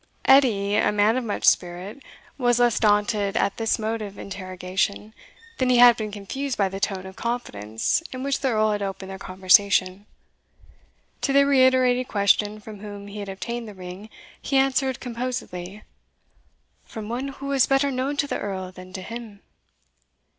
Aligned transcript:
Edie, 0.25 0.77
a 0.77 0.91
man 0.91 1.15
of 1.15 1.23
much 1.23 1.43
spirit, 1.43 2.01
was 2.35 2.57
less 2.59 2.79
daunted 2.79 3.37
at 3.37 3.57
this 3.57 3.77
mode 3.77 4.01
of 4.01 4.17
interrogation 4.17 5.13
than 5.59 5.69
he 5.69 5.77
had 5.77 5.95
been 5.95 6.09
confused 6.11 6.57
by 6.57 6.67
the 6.69 6.79
tone 6.79 7.05
of 7.05 7.15
confidence 7.15 8.01
in 8.11 8.23
which 8.23 8.39
the 8.39 8.47
Earl 8.47 8.71
had 8.71 8.81
opened 8.81 9.11
their 9.11 9.19
conversation. 9.19 10.07
To 11.21 11.31
the 11.33 11.45
reiterated 11.45 12.07
question 12.07 12.59
from 12.59 12.79
whom 12.79 13.09
he 13.09 13.19
had 13.19 13.29
obtained 13.29 13.67
the 13.67 13.75
ring, 13.75 14.09
he 14.41 14.57
answered 14.57 14.99
composedly, 14.99 15.83
"From 16.83 17.07
one 17.07 17.27
who 17.27 17.45
was 17.45 17.67
better 17.67 17.91
known 17.91 18.17
to 18.17 18.25
the 18.27 18.39
Earl 18.39 18.71
than 18.71 18.93
to 18.93 19.03
him." 19.03 19.41